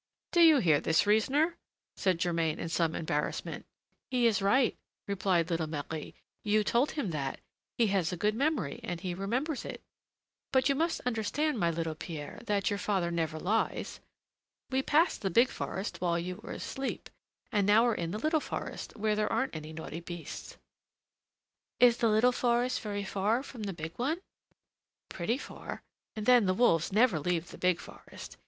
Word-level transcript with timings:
"Do 0.31 0.41
you 0.41 0.57
hear 0.57 0.79
this 0.79 1.05
reasoner?" 1.05 1.57
said 1.95 2.17
Germain 2.17 2.57
in 2.57 2.69
some 2.69 2.95
embarrassment. 2.95 3.67
"He 4.09 4.25
is 4.25 4.41
right," 4.41 4.75
replied 5.07 5.51
little 5.51 5.67
Marie, 5.69 6.15
"you 6.43 6.63
told 6.63 6.89
him 6.93 7.11
that; 7.11 7.39
he 7.77 7.85
has 7.93 8.11
a 8.11 8.17
good 8.17 8.33
memory, 8.33 8.79
and 8.81 8.99
he 8.99 9.13
remembers 9.13 9.63
it. 9.63 9.83
But 10.51 10.69
you 10.69 10.73
must 10.73 11.01
understand, 11.05 11.59
my 11.59 11.69
little 11.69 11.93
Pierre, 11.93 12.41
that 12.47 12.67
your 12.71 12.79
father 12.79 13.11
never 13.11 13.39
lies. 13.39 13.99
We 14.71 14.81
passed 14.81 15.21
the 15.21 15.29
big 15.29 15.49
forest 15.49 16.01
while 16.01 16.17
you 16.17 16.37
were 16.37 16.49
asleep, 16.53 17.07
and 17.51 17.67
now 17.67 17.83
we're 17.83 17.93
in 17.93 18.09
the 18.09 18.17
little 18.17 18.39
forest, 18.39 18.95
where 18.97 19.15
there 19.15 19.31
aren't 19.31 19.55
any 19.55 19.71
naughty 19.71 19.99
beasts." 19.99 20.57
"Is 21.79 21.97
the 21.97 22.09
little 22.09 22.31
forest 22.31 22.81
very 22.81 23.03
far 23.03 23.43
from 23.43 23.61
the 23.61 23.71
big 23.71 23.99
one?" 23.99 24.19
"Pretty 25.09 25.37
far; 25.37 25.83
and 26.15 26.25
then 26.25 26.47
the 26.47 26.55
wolves 26.55 26.91
never 26.91 27.19
leave 27.19 27.51
the 27.51 27.57
big 27.59 27.79
forest. 27.79 28.37